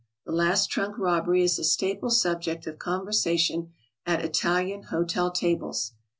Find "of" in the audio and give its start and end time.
2.65-2.79